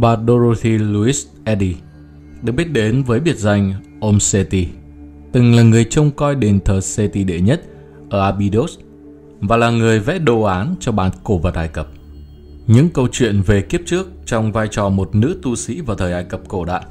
[0.00, 1.74] Bà Dorothy Louise Eddy
[2.42, 4.66] được biết đến với biệt danh Om Seti,
[5.32, 7.62] từng là người trông coi đền thờ Seti đệ nhất
[8.10, 8.78] ở Abydos
[9.40, 11.88] và là người vẽ đồ án cho bản cổ vật Ai Cập.
[12.66, 16.12] Những câu chuyện về kiếp trước trong vai trò một nữ tu sĩ vào thời
[16.12, 16.84] Ai Cập cổ đại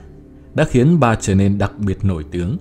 [0.53, 2.57] đã khiến bà trở nên đặc biệt nổi tiếng.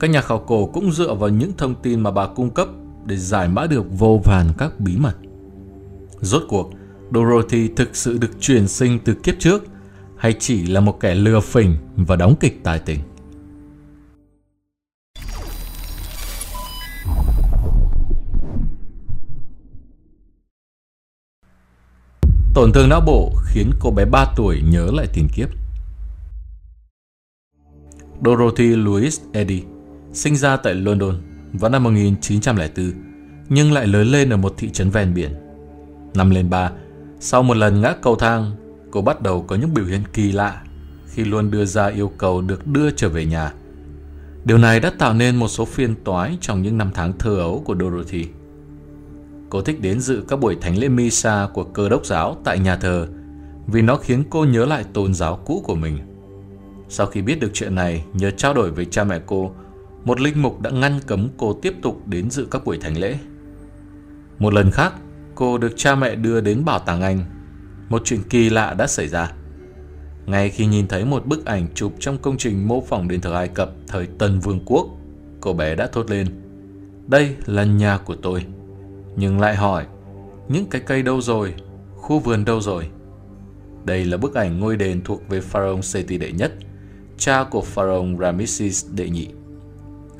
[0.00, 2.68] Các nhà khảo cổ cũng dựa vào những thông tin mà bà cung cấp
[3.06, 5.16] để giải mã được vô vàn các bí mật.
[6.20, 6.70] Rốt cuộc,
[7.14, 9.64] Dorothy thực sự được truyền sinh từ kiếp trước
[10.16, 13.00] hay chỉ là một kẻ lừa phỉnh và đóng kịch tài tình?
[22.54, 25.48] Tổn thương não bộ khiến cô bé 3 tuổi nhớ lại tiền kiếp.
[28.24, 29.62] Dorothy Louise Eddy
[30.12, 31.20] sinh ra tại London
[31.52, 32.92] vào năm 1904
[33.48, 35.34] nhưng lại lớn lên ở một thị trấn ven biển.
[36.14, 36.70] Năm lên ba,
[37.20, 38.52] sau một lần ngã cầu thang,
[38.90, 40.62] cô bắt đầu có những biểu hiện kỳ lạ
[41.06, 43.52] khi luôn đưa ra yêu cầu được đưa trở về nhà.
[44.44, 47.62] Điều này đã tạo nên một số phiên toái trong những năm tháng thơ ấu
[47.64, 48.26] của Dorothy.
[49.50, 52.76] Cô thích đến dự các buổi thánh lễ Misa của cơ đốc giáo tại nhà
[52.76, 53.06] thờ
[53.66, 55.98] vì nó khiến cô nhớ lại tôn giáo cũ của mình.
[56.88, 59.52] Sau khi biết được chuyện này, nhờ trao đổi với cha mẹ cô,
[60.04, 63.18] một linh mục đã ngăn cấm cô tiếp tục đến dự các buổi thánh lễ.
[64.38, 64.94] Một lần khác,
[65.38, 67.24] cô được cha mẹ đưa đến bảo tàng Anh.
[67.88, 69.32] Một chuyện kỳ lạ đã xảy ra.
[70.26, 73.32] Ngay khi nhìn thấy một bức ảnh chụp trong công trình mô phỏng đền thờ
[73.32, 74.86] Ai Cập thời Tân Vương Quốc,
[75.40, 76.26] cô bé đã thốt lên.
[77.06, 78.46] Đây là nhà của tôi.
[79.16, 79.86] Nhưng lại hỏi,
[80.48, 81.54] những cái cây đâu rồi?
[81.96, 82.88] Khu vườn đâu rồi?
[83.84, 86.52] Đây là bức ảnh ngôi đền thuộc về Pharaoh Seti đệ nhất,
[87.18, 89.28] cha của Pharaoh Ramesses đệ nhị.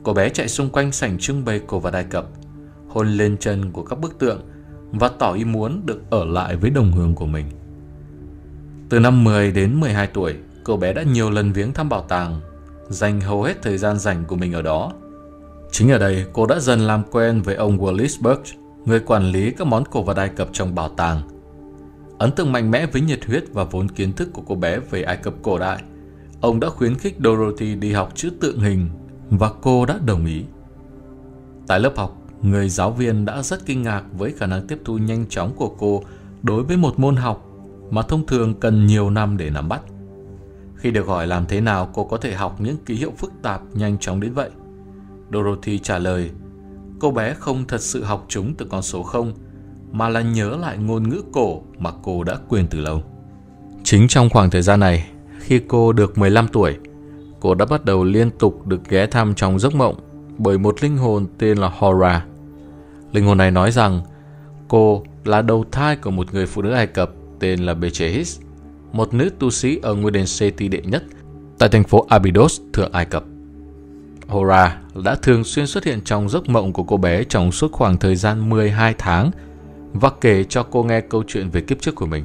[0.02, 2.28] Cô bé chạy xung quanh sảnh trưng bày cổ vật Ai Cập,
[2.88, 4.40] hôn lên chân của các bức tượng
[4.92, 7.46] và tỏ ý muốn được ở lại với đồng hương của mình.
[8.88, 12.40] Từ năm 10 đến 12 tuổi, cô bé đã nhiều lần viếng thăm bảo tàng,
[12.88, 14.92] dành hầu hết thời gian rảnh của mình ở đó.
[15.70, 18.52] Chính ở đây, cô đã dần làm quen với ông Wallace Burke,
[18.84, 21.22] người quản lý các món cổ vật Ai Cập trong bảo tàng.
[22.18, 25.02] Ấn tượng mạnh mẽ với nhiệt huyết và vốn kiến thức của cô bé về
[25.02, 25.82] Ai Cập cổ đại,
[26.40, 28.88] ông đã khuyến khích Dorothy đi học chữ tượng hình
[29.30, 30.42] và cô đã đồng ý.
[31.66, 34.98] Tại lớp học, người giáo viên đã rất kinh ngạc với khả năng tiếp thu
[34.98, 36.02] nhanh chóng của cô
[36.42, 37.44] đối với một môn học
[37.90, 39.80] mà thông thường cần nhiều năm để nắm bắt.
[40.76, 43.62] Khi được hỏi làm thế nào cô có thể học những ký hiệu phức tạp
[43.74, 44.50] nhanh chóng đến vậy,
[45.32, 46.30] Dorothy trả lời,
[46.98, 49.32] cô bé không thật sự học chúng từ con số 0,
[49.92, 53.02] mà là nhớ lại ngôn ngữ cổ mà cô đã quên từ lâu.
[53.82, 56.76] Chính trong khoảng thời gian này, khi cô được 15 tuổi,
[57.40, 59.94] cô đã bắt đầu liên tục được ghé thăm trong giấc mộng
[60.38, 62.24] bởi một linh hồn tên là Hora.
[63.12, 64.00] Linh hồn này nói rằng
[64.68, 67.10] cô là đầu thai của một người phụ nữ Ai Cập
[67.40, 68.40] tên là Bechehis,
[68.92, 71.02] một nữ tu sĩ ở ngôi đền Seti đệ nhất
[71.58, 73.24] tại thành phố Abydos, thượng Ai Cập.
[74.28, 77.96] Hora đã thường xuyên xuất hiện trong giấc mộng của cô bé trong suốt khoảng
[77.96, 79.30] thời gian 12 tháng
[79.92, 82.24] và kể cho cô nghe câu chuyện về kiếp trước của mình.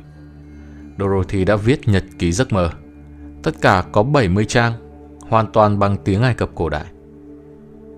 [1.00, 2.70] Dorothy đã viết nhật ký giấc mơ.
[3.44, 4.74] Tất cả có 70 trang,
[5.30, 6.86] hoàn toàn bằng tiếng Ai Cập cổ đại.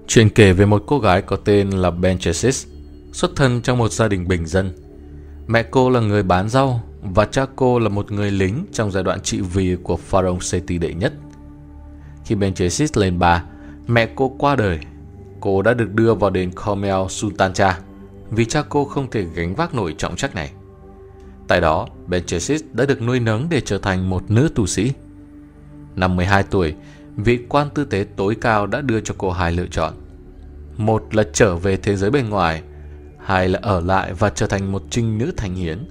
[0.08, 2.68] Chuyện kể về một cô gái có tên là Benchesis,
[3.12, 4.72] xuất thân trong một gia đình bình dân.
[5.48, 9.04] Mẹ cô là người bán rau và cha cô là một người lính trong giai
[9.04, 11.14] đoạn trị vì của Pharaoh Seti đệ nhất.
[12.26, 13.44] Khi Benchesis lên bà,
[13.88, 14.80] mẹ cô qua đời.
[15.40, 17.80] Cô đã được đưa vào đền Khomel Sultancha
[18.32, 20.52] vì cha cô không thể gánh vác nổi trọng trách này.
[21.48, 24.92] Tại đó, Benchesis đã được nuôi nấng để trở thành một nữ tu sĩ.
[25.96, 26.74] Năm 12 tuổi,
[27.18, 29.94] vị quan tư tế tối cao đã đưa cho cô hai lựa chọn.
[30.78, 32.62] Một là trở về thế giới bên ngoài,
[33.20, 35.88] hai là ở lại và trở thành một trinh nữ thành hiến.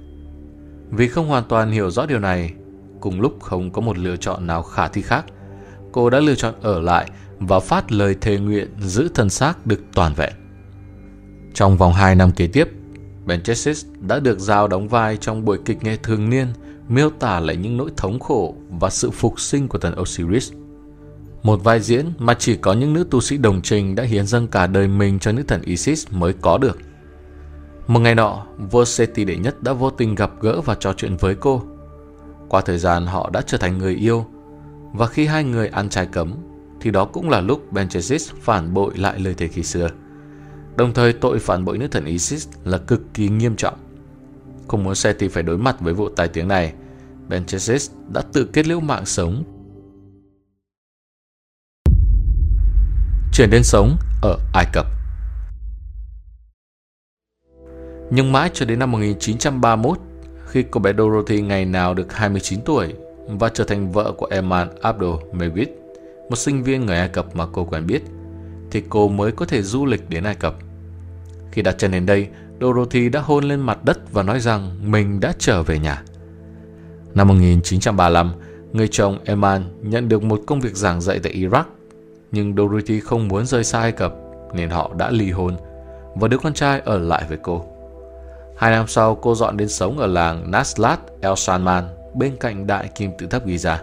[0.89, 2.53] Vì không hoàn toàn hiểu rõ điều này,
[2.99, 5.25] cùng lúc không có một lựa chọn nào khả thi khác,
[5.91, 7.09] cô đã lựa chọn ở lại
[7.39, 10.33] và phát lời thề nguyện giữ thân xác được toàn vẹn.
[11.53, 12.69] Trong vòng 2 năm kế tiếp,
[13.25, 16.47] Benchesis đã được giao đóng vai trong buổi kịch nghệ thường niên
[16.87, 20.51] miêu tả lại những nỗi thống khổ và sự phục sinh của thần Osiris.
[21.45, 24.47] Một vai diễn mà chỉ có những nữ tu sĩ đồng trình đã hiến dâng
[24.47, 26.77] cả đời mình cho nữ thần Isis mới có được.
[27.87, 31.17] Một ngày nọ, vua Seti đệ nhất đã vô tình gặp gỡ và trò chuyện
[31.17, 31.63] với cô.
[32.49, 34.25] Qua thời gian họ đã trở thành người yêu,
[34.93, 36.33] và khi hai người ăn trái cấm,
[36.81, 39.89] thì đó cũng là lúc Benchesis phản bội lại lời thề khi xưa.
[40.75, 43.77] Đồng thời tội phản bội nữ thần Isis là cực kỳ nghiêm trọng.
[44.67, 46.73] Không muốn Seti phải đối mặt với vụ tai tiếng này,
[47.29, 49.43] Benchesis đã tự kết liễu mạng sống
[53.35, 54.85] chuyển đến sống ở Ai Cập.
[58.11, 59.97] Nhưng mãi cho đến năm 1931,
[60.45, 62.93] khi cô bé Dorothy ngày nào được 29 tuổi
[63.27, 65.65] và trở thành vợ của Eman Abdul Mewit,
[66.29, 68.01] một sinh viên người Ai Cập mà cô quen biết,
[68.71, 70.55] thì cô mới có thể du lịch đến Ai Cập.
[71.51, 72.27] Khi đặt chân đến đây,
[72.61, 76.03] Dorothy đã hôn lên mặt đất và nói rằng mình đã trở về nhà.
[77.15, 78.31] Năm 1935,
[78.73, 81.63] người chồng Eman nhận được một công việc giảng dạy tại Iraq,
[82.31, 84.13] nhưng Dorothy không muốn rời xa Ai Cập
[84.53, 85.57] nên họ đã ly hôn
[86.15, 87.65] và đứa con trai ở lại với cô.
[88.57, 91.83] Hai năm sau, cô dọn đến sống ở làng Naslat El Salman
[92.13, 93.77] bên cạnh đại kim tự tháp Giza.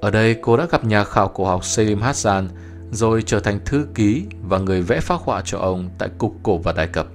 [0.00, 2.48] Ở đây cô đã gặp nhà khảo cổ học Selim Hassan
[2.90, 6.58] rồi trở thành thư ký và người vẽ phác họa cho ông tại Cục Cổ
[6.58, 7.06] vật Ai Cập.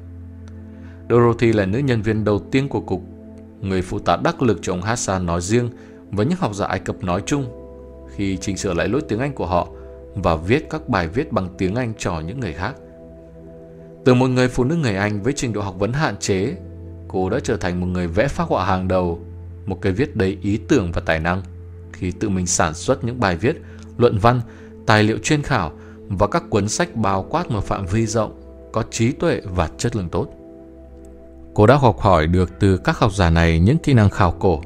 [1.10, 3.02] Dorothy là nữ nhân viên đầu tiên của Cục,
[3.62, 5.70] người phụ tá đắc lực cho ông Hassan nói riêng
[6.12, 7.46] và những học giả Ai Cập nói chung
[8.16, 9.68] khi chỉnh sửa lại lỗi tiếng Anh của họ
[10.24, 12.76] và viết các bài viết bằng tiếng Anh cho những người khác.
[14.06, 16.56] Từ một người phụ nữ người Anh với trình độ học vấn hạn chế,
[17.08, 19.20] cô đã trở thành một người vẽ phác họa hàng đầu,
[19.66, 21.42] một cái viết đầy ý tưởng và tài năng
[21.94, 23.62] khi tự mình sản xuất những bài viết,
[23.98, 24.42] luận văn,
[24.86, 25.72] tài liệu chuyên khảo
[26.08, 28.42] và các cuốn sách bao quát một phạm vi rộng,
[28.72, 30.28] có trí tuệ và chất lượng tốt.
[31.54, 34.62] Cô đã học hỏi được từ các học giả này những kỹ năng khảo cổ.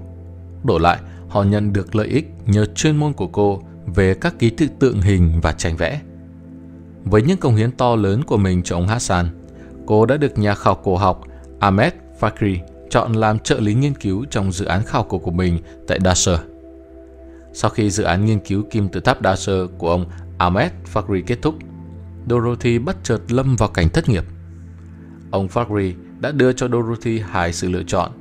[0.64, 3.62] Đổi lại, họ nhận được lợi ích nhờ chuyên môn của cô
[3.96, 6.02] về các ký tự tượng hình và tranh vẽ.
[7.04, 9.30] Với những công hiến to lớn của mình cho ông Hassan,
[9.86, 11.24] cô đã được nhà khảo cổ học
[11.60, 12.58] Ahmed Fakri
[12.90, 16.40] chọn làm trợ lý nghiên cứu trong dự án khảo cổ của mình tại Dasher.
[17.54, 20.06] Sau khi dự án nghiên cứu kim tự tháp Dasher của ông
[20.38, 21.56] Ahmed Fakri kết thúc,
[22.30, 24.24] Dorothy bất chợt lâm vào cảnh thất nghiệp.
[25.32, 28.12] Ông Fakri đã đưa cho Dorothy hai sự lựa chọn.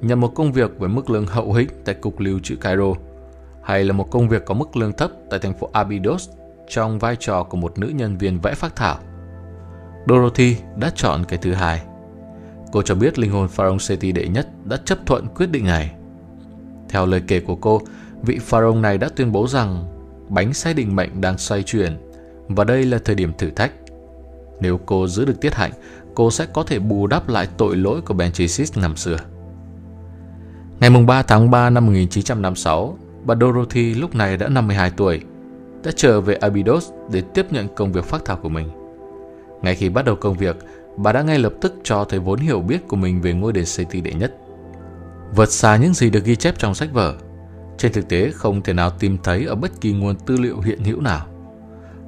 [0.00, 2.92] Nhận một công việc với mức lương hậu hĩnh tại Cục Lưu trữ Cairo
[3.66, 6.28] hay là một công việc có mức lương thấp tại thành phố Abydos
[6.68, 8.98] trong vai trò của một nữ nhân viên vẽ phác thảo.
[10.08, 11.82] Dorothy đã chọn cái thứ hai.
[12.72, 15.92] Cô cho biết linh hồn Pharaoh Seti đệ nhất đã chấp thuận quyết định này.
[16.88, 17.80] Theo lời kể của cô,
[18.22, 19.86] vị Pharaoh này đã tuyên bố rằng
[20.28, 21.96] bánh xe định mệnh đang xoay chuyển
[22.48, 23.72] và đây là thời điểm thử thách.
[24.60, 25.72] Nếu cô giữ được tiết hạnh,
[26.14, 29.16] cô sẽ có thể bù đắp lại tội lỗi của Benchisis năm xưa.
[30.80, 35.20] Ngày 3 tháng 3 năm 1956, bà Dorothy lúc này đã 52 tuổi,
[35.84, 38.68] đã trở về Abydos để tiếp nhận công việc phát thảo của mình.
[39.62, 40.56] Ngay khi bắt đầu công việc,
[40.96, 43.64] bà đã ngay lập tức cho thấy vốn hiểu biết của mình về ngôi đền
[43.64, 44.36] City đệ nhất.
[45.36, 47.14] Vượt xa những gì được ghi chép trong sách vở,
[47.78, 50.84] trên thực tế không thể nào tìm thấy ở bất kỳ nguồn tư liệu hiện
[50.84, 51.26] hữu nào.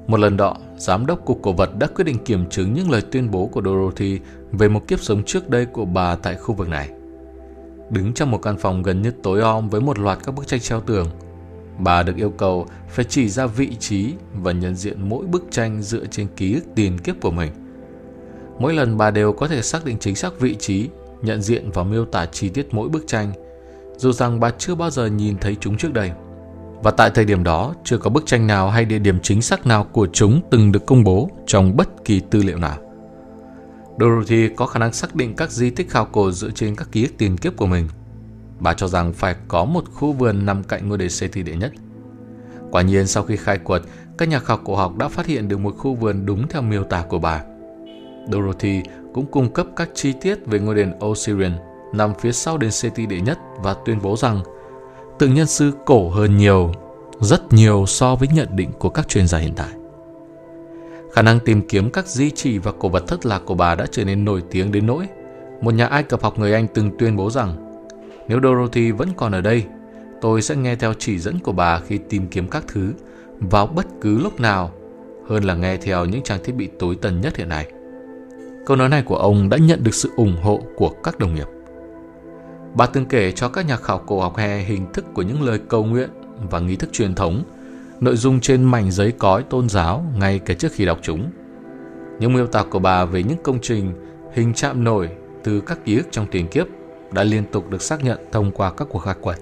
[0.06, 3.02] Một lần đó, giám đốc cục cổ vật đã quyết định kiểm chứng những lời
[3.12, 4.20] tuyên bố của Dorothy
[4.52, 6.90] về một kiếp sống trước đây của bà tại khu vực này.
[7.90, 10.60] Đứng trong một căn phòng gần như tối om với một loạt các bức tranh
[10.60, 11.06] treo tường,
[11.78, 15.82] bà được yêu cầu phải chỉ ra vị trí và nhận diện mỗi bức tranh
[15.82, 17.52] dựa trên ký ức tiền kiếp của mình.
[18.58, 20.88] Mỗi lần bà đều có thể xác định chính xác vị trí,
[21.22, 23.32] nhận diện và miêu tả chi tiết mỗi bức tranh,
[23.96, 26.10] dù rằng bà chưa bao giờ nhìn thấy chúng trước đây.
[26.82, 29.66] Và tại thời điểm đó, chưa có bức tranh nào hay địa điểm chính xác
[29.66, 32.87] nào của chúng từng được công bố trong bất kỳ tư liệu nào.
[34.00, 37.04] Dorothy có khả năng xác định các di tích khảo cổ dựa trên các ký
[37.04, 37.88] ức tiền kiếp của mình.
[38.60, 41.72] Bà cho rằng phải có một khu vườn nằm cạnh ngôi đền Seti đệ nhất.
[42.70, 43.82] Quả nhiên sau khi khai quật,
[44.18, 46.84] các nhà khảo cổ học đã phát hiện được một khu vườn đúng theo miêu
[46.84, 47.42] tả của bà.
[48.32, 48.82] Dorothy
[49.14, 51.52] cũng cung cấp các chi tiết về ngôi đền Osirian
[51.92, 54.40] nằm phía sau đền Seti đệ nhất và tuyên bố rằng
[55.18, 56.72] tượng nhân sư cổ hơn nhiều,
[57.20, 59.77] rất nhiều so với nhận định của các chuyên gia hiện tại.
[61.12, 63.86] Khả năng tìm kiếm các di chỉ và cổ vật thất lạc của bà đã
[63.90, 65.06] trở nên nổi tiếng đến nỗi
[65.60, 67.68] một nhà Ai Cập học người Anh từng tuyên bố rằng
[68.28, 69.64] nếu Dorothy vẫn còn ở đây,
[70.20, 72.92] tôi sẽ nghe theo chỉ dẫn của bà khi tìm kiếm các thứ
[73.40, 74.70] vào bất cứ lúc nào
[75.28, 77.66] hơn là nghe theo những trang thiết bị tối tân nhất hiện nay.
[78.66, 81.46] Câu nói này của ông đã nhận được sự ủng hộ của các đồng nghiệp.
[82.74, 85.60] Bà từng kể cho các nhà khảo cổ học hè hình thức của những lời
[85.68, 86.10] cầu nguyện
[86.50, 87.42] và nghi thức truyền thống,
[88.00, 91.30] nội dung trên mảnh giấy cói tôn giáo ngay cả trước khi đọc chúng.
[92.20, 93.92] Những miêu tả của bà về những công trình,
[94.32, 95.08] hình chạm nổi
[95.44, 96.66] từ các ký ức trong tiền kiếp
[97.12, 99.38] đã liên tục được xác nhận thông qua các cuộc khai quật.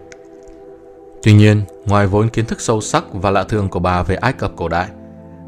[1.22, 4.32] Tuy nhiên, ngoài vốn kiến thức sâu sắc và lạ thường của bà về Ai
[4.32, 4.88] Cập cổ đại,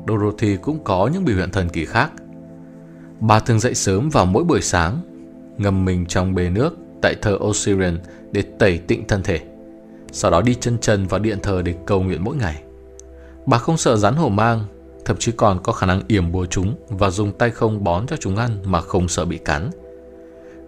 [0.09, 2.11] Dorothy cũng có những biểu hiện thần kỳ khác.
[3.21, 4.99] Bà thường dậy sớm vào mỗi buổi sáng,
[5.59, 7.99] ngâm mình trong bể nước tại thờ Osirian
[8.33, 9.41] để tẩy tịnh thân thể.
[10.13, 12.63] Sau đó đi chân trần vào điện thờ để cầu nguyện mỗi ngày.
[13.49, 14.65] Bà không sợ rắn hổ mang,
[15.05, 18.17] thậm chí còn có khả năng yểm bùa chúng và dùng tay không bón cho
[18.17, 19.71] chúng ăn mà không sợ bị cắn.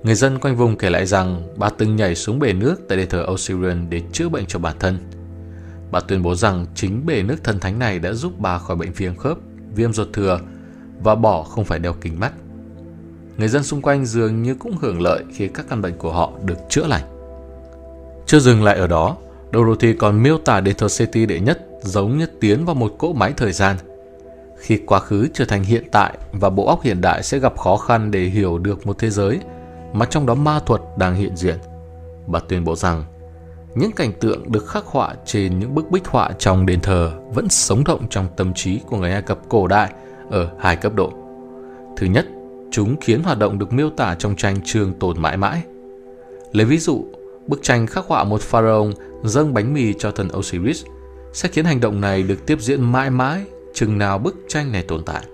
[0.03, 3.09] Người dân quanh vùng kể lại rằng bà từng nhảy xuống bể nước tại đền
[3.09, 4.99] thờ Osirian để chữa bệnh cho bản thân.
[5.91, 8.93] Bà tuyên bố rằng chính bể nước thần thánh này đã giúp bà khỏi bệnh
[8.93, 9.39] viêm khớp,
[9.75, 10.41] viêm ruột thừa
[11.03, 12.33] và bỏ không phải đeo kính mắt.
[13.39, 16.33] Người dân xung quanh dường như cũng hưởng lợi khi các căn bệnh của họ
[16.45, 17.05] được chữa lành.
[18.27, 19.17] Chưa dừng lại ở đó,
[19.53, 23.13] Dorothy còn miêu tả đền thờ City đệ nhất giống như tiến vào một cỗ
[23.13, 23.77] máy thời gian.
[24.57, 27.77] Khi quá khứ trở thành hiện tại và bộ óc hiện đại sẽ gặp khó
[27.77, 29.39] khăn để hiểu được một thế giới
[29.93, 31.59] mà trong đó ma thuật đang hiện diện.
[32.27, 33.05] Bà tuyên bố rằng
[33.75, 37.49] những cảnh tượng được khắc họa trên những bức bích họa trong đền thờ vẫn
[37.49, 39.93] sống động trong tâm trí của người Ai Cập cổ đại
[40.31, 41.13] ở hai cấp độ.
[41.97, 42.27] Thứ nhất,
[42.71, 45.63] chúng khiến hoạt động được miêu tả trong tranh trường tồn mãi mãi.
[46.53, 47.05] Lấy ví dụ,
[47.47, 48.89] bức tranh khắc họa một pharaoh
[49.25, 50.85] dâng bánh mì cho thần Osiris
[51.33, 53.45] sẽ khiến hành động này được tiếp diễn mãi mãi
[53.75, 55.25] chừng nào bức tranh này tồn tại.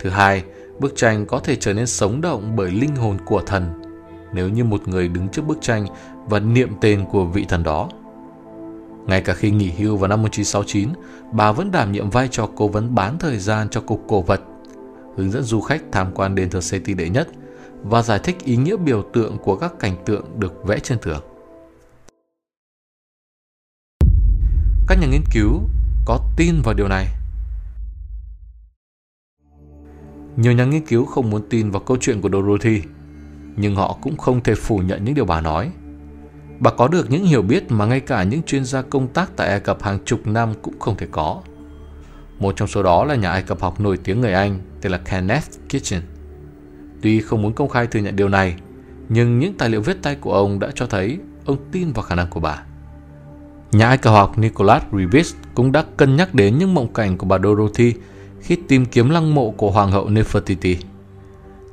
[0.00, 0.44] Thứ hai,
[0.78, 3.80] bức tranh có thể trở nên sống động bởi linh hồn của thần
[4.32, 5.86] nếu như một người đứng trước bức tranh
[6.26, 7.88] và niệm tên của vị thần đó.
[9.06, 10.88] Ngay cả khi nghỉ hưu vào năm 1969,
[11.32, 14.40] bà vẫn đảm nhiệm vai trò cố vấn bán thời gian cho cục cổ vật,
[15.16, 17.28] hướng dẫn du khách tham quan đền thờ Seti đệ nhất
[17.82, 21.22] và giải thích ý nghĩa biểu tượng của các cảnh tượng được vẽ trên tường.
[24.88, 25.62] Các nhà nghiên cứu
[26.04, 27.06] có tin vào điều này.
[30.36, 32.82] Nhiều nhà nghiên cứu không muốn tin vào câu chuyện của Dorothy,
[33.56, 35.70] nhưng họ cũng không thể phủ nhận những điều bà nói.
[36.58, 39.48] Bà có được những hiểu biết mà ngay cả những chuyên gia công tác tại
[39.48, 41.42] Ai Cập hàng chục năm cũng không thể có.
[42.38, 44.98] Một trong số đó là nhà Ai Cập học nổi tiếng người Anh tên là
[44.98, 46.02] Kenneth Kitchen.
[47.02, 48.56] Tuy không muốn công khai thừa nhận điều này,
[49.08, 52.14] nhưng những tài liệu viết tay của ông đã cho thấy ông tin vào khả
[52.14, 52.62] năng của bà.
[53.74, 57.26] Nhà Ai Cập học Nicholas Rivis cũng đã cân nhắc đến những mộng cảnh của
[57.26, 57.94] bà Dorothy
[58.40, 60.76] khi tìm kiếm lăng mộ của Hoàng hậu Nefertiti.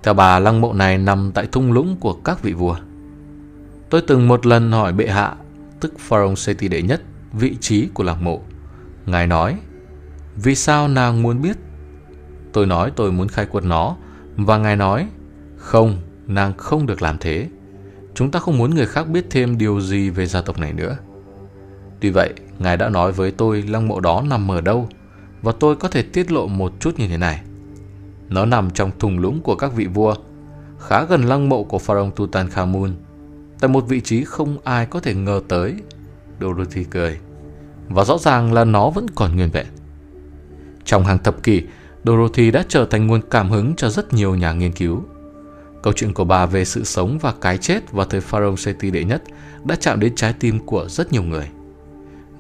[0.04, 2.76] Theo bà, lăng mộ này nằm tại thung lũng của các vị vua.
[3.90, 5.36] Tôi từng một lần hỏi bệ hạ,
[5.80, 7.02] tức Pharaoh Seti đệ nhất,
[7.34, 8.42] vị trí của lăng mộ.
[9.06, 9.58] Ngài nói,
[10.36, 11.58] vì sao nàng muốn biết?
[12.54, 13.96] Tôi nói tôi muốn khai quật nó,
[14.36, 15.08] và ngài nói,
[15.58, 17.48] không, nàng không được làm thế.
[18.14, 20.98] Chúng ta không muốn người khác biết thêm điều gì về gia tộc này nữa.
[22.02, 24.90] Tuy vậy, ngài đã nói với tôi lăng mộ đó nằm ở đâu,
[25.42, 27.42] và tôi có thể tiết lộ một chút như thế này.
[28.30, 30.16] Nó nằm trong thùng lũng của các vị vua,
[30.80, 32.96] khá gần lăng mộ của pharaoh Tutankhamun,
[33.60, 35.76] tại một vị trí không ai có thể ngờ tới.
[36.42, 37.18] Dorothy cười.
[37.90, 39.66] Và rõ ràng là nó vẫn còn nguyên vẹn.
[40.86, 41.64] Trong hàng thập kỷ,
[42.06, 45.04] Dorothy đã trở thành nguồn cảm hứng cho rất nhiều nhà nghiên cứu.
[45.84, 49.04] Câu chuyện của bà về sự sống và cái chết vào thời Pharaoh Seti đệ
[49.04, 49.24] nhất
[49.66, 51.48] đã chạm đến trái tim của rất nhiều người.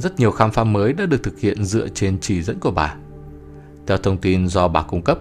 [0.01, 2.95] Rất nhiều khám phá mới đã được thực hiện dựa trên chỉ dẫn của bà.
[3.87, 5.19] Theo thông tin do bà cung cấp,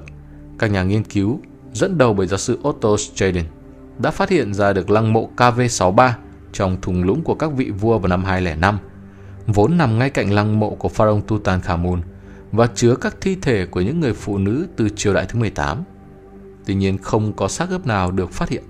[0.59, 1.41] các nhà nghiên cứu
[1.73, 3.45] dẫn đầu bởi giáo sư Otto Straden
[3.99, 6.13] đã phát hiện ra được lăng mộ KV63
[6.53, 8.79] trong thung lũng của các vị vua vào năm 2005,
[9.47, 12.01] vốn nằm ngay cạnh lăng mộ của pharaoh Tutankhamun
[12.53, 15.83] và chứa các thi thể của những người phụ nữ từ triều đại thứ 18.
[16.67, 18.63] Tuy nhiên không có xác ướp nào được phát hiện.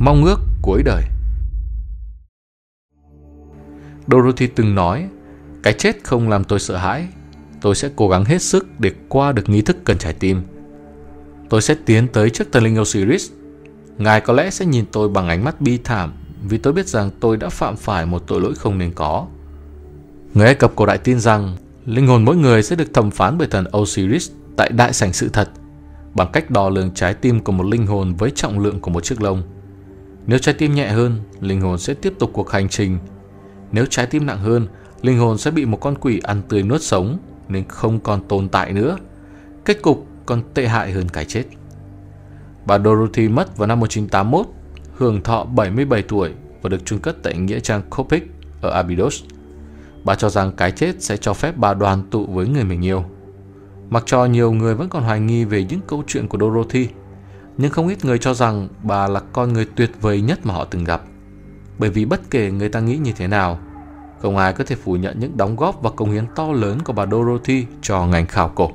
[0.00, 1.04] Mong ước cuối đời
[4.12, 5.08] Dorothy từng nói,
[5.62, 7.08] cái chết không làm tôi sợ hãi,
[7.60, 10.42] tôi sẽ cố gắng hết sức để qua được nghi thức cần trái tim.
[11.48, 13.30] Tôi sẽ tiến tới trước thần linh Osiris.
[13.98, 16.12] Ngài có lẽ sẽ nhìn tôi bằng ánh mắt bi thảm
[16.48, 19.26] vì tôi biết rằng tôi đã phạm phải một tội lỗi không nên có.
[20.34, 23.38] Người Ai Cập cổ đại tin rằng linh hồn mỗi người sẽ được thẩm phán
[23.38, 25.48] bởi thần Osiris tại đại sảnh sự thật
[26.14, 29.04] bằng cách đo lường trái tim của một linh hồn với trọng lượng của một
[29.04, 29.42] chiếc lông.
[30.26, 32.98] Nếu trái tim nhẹ hơn, linh hồn sẽ tiếp tục cuộc hành trình.
[33.72, 34.66] Nếu trái tim nặng hơn,
[35.02, 38.48] linh hồn sẽ bị một con quỷ ăn tươi nuốt sống nên không còn tồn
[38.48, 38.96] tại nữa.
[39.64, 41.44] Kết cục còn tệ hại hơn cái chết.
[42.66, 44.46] Bà Dorothy mất vào năm 1981,
[44.96, 46.30] hưởng thọ 77 tuổi
[46.62, 49.22] và được chôn cất tại nghĩa trang Copic ở Abydos.
[50.04, 53.04] Bà cho rằng cái chết sẽ cho phép bà đoàn tụ với người mình yêu.
[53.90, 56.88] Mặc cho nhiều người vẫn còn hoài nghi về những câu chuyện của Dorothy,
[57.58, 60.64] nhưng không ít người cho rằng bà là con người tuyệt vời nhất mà họ
[60.64, 61.02] từng gặp.
[61.78, 63.58] Bởi vì bất kể người ta nghĩ như thế nào,
[64.20, 66.92] không ai có thể phủ nhận những đóng góp và công hiến to lớn của
[66.92, 68.70] bà Dorothy cho ngành khảo cổ.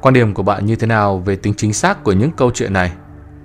[0.00, 2.72] Quan điểm của bạn như thế nào về tính chính xác của những câu chuyện
[2.72, 2.92] này?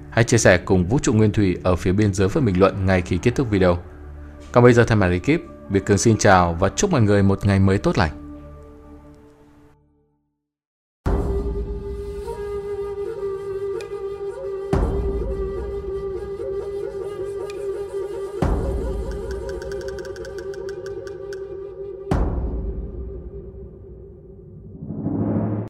[0.09, 2.85] Hãy chia sẻ cùng Vũ trụ Nguyên Thủy ở phía bên dưới phần bình luận
[2.85, 3.77] ngay khi kết thúc video.
[4.51, 7.45] Còn bây giờ thay mặt ekip, Việt Cường xin chào và chúc mọi người một
[7.45, 8.22] ngày mới tốt lành.